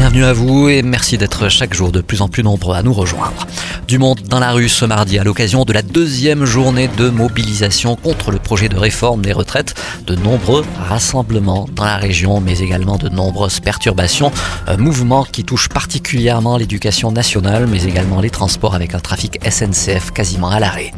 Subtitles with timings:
[0.00, 2.94] Bienvenue à vous et merci d'être chaque jour de plus en plus nombreux à nous
[2.94, 3.46] rejoindre.
[3.86, 7.96] Du monde dans la rue ce mardi à l'occasion de la deuxième journée de mobilisation
[7.96, 9.74] contre le projet de réforme des retraites.
[10.06, 14.32] De nombreux rassemblements dans la région mais également de nombreuses perturbations.
[14.66, 20.12] Un mouvement qui touche particulièrement l'éducation nationale mais également les transports avec un trafic SNCF
[20.12, 20.94] quasiment à l'arrêt.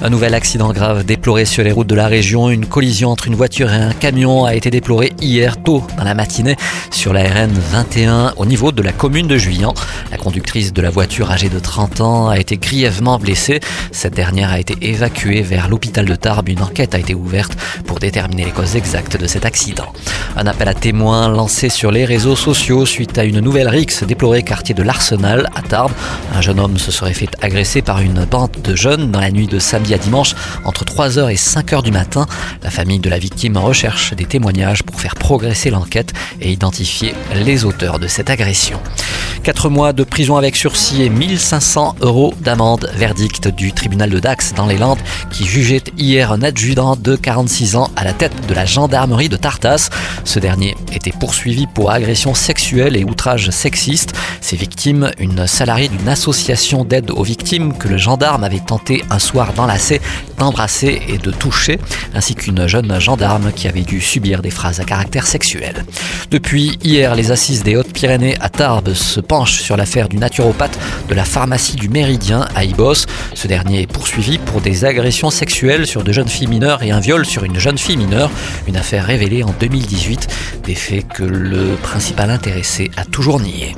[0.00, 2.48] Un nouvel accident grave déploré sur les routes de la région.
[2.48, 6.14] Une collision entre une voiture et un camion a été déplorée hier tôt dans la
[6.14, 6.56] matinée
[6.90, 9.74] sur la RN 21 au niveau de la commune de Juillan.
[10.10, 13.60] La conductrice de la voiture âgée de 30 ans a été grièvement blessée.
[13.92, 16.48] Cette dernière a été évacuée vers l'hôpital de Tarbes.
[16.48, 17.56] Une enquête a été ouverte
[17.86, 19.92] pour déterminer les causes exactes de cet accident.
[20.36, 24.42] Un appel à témoins lancé sur les réseaux sociaux suite à une nouvelle rixe déplorée
[24.42, 25.92] quartier de l'Arsenal à Tarbes.
[26.34, 29.46] Un jeune homme se serait fait agresser par une bande de jeunes dans la nuit
[29.46, 32.26] de samedi à dimanche entre 3h et 5h du matin.
[32.62, 37.64] La famille de la victime recherche des témoignages pour faire progresser l'enquête et identifier les
[37.64, 38.80] auteurs de cette agression.
[39.46, 42.90] 4 mois de prison avec sursis et 1500 euros d'amende.
[42.96, 44.98] Verdict du tribunal de Dax dans les Landes
[45.30, 49.36] qui jugeait hier un adjudant de 46 ans à la tête de la gendarmerie de
[49.36, 49.90] Tartas.
[50.24, 54.14] Ce dernier était poursuivi pour agression sexuelle et outrage sexiste.
[54.40, 59.20] Ses victimes, une salariée d'une association d'aide aux victimes que le gendarme avait tenté un
[59.20, 60.00] soir d'enlacer,
[60.38, 61.78] d'embrasser et de toucher,
[62.14, 65.84] ainsi qu'une jeune gendarme qui avait dû subir des phrases à caractère sexuel.
[66.32, 70.78] Depuis hier, les assises des Hautes-Pyrénées à Tarbes se sur l'affaire du naturopathe
[71.08, 73.06] de la pharmacie du Méridien à Ibos.
[73.34, 77.00] Ce dernier est poursuivi pour des agressions sexuelles sur de jeunes filles mineures et un
[77.00, 78.30] viol sur une jeune fille mineure,
[78.66, 80.28] une affaire révélée en 2018,
[80.64, 83.74] des faits que le principal intéressé a toujours nié.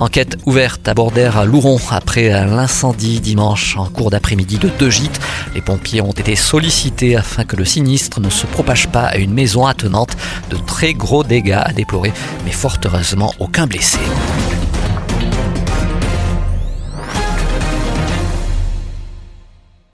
[0.00, 5.20] Enquête ouverte à Bordère à Louron après l'incendie dimanche en cours d'après-midi de deux gîtes.
[5.54, 9.34] Les pompiers ont été sollicités afin que le sinistre ne se propage pas à une
[9.34, 10.16] maison attenante.
[10.50, 12.12] De très gros dégâts à déplorer,
[12.44, 13.98] mais fort heureusement aucun blessé.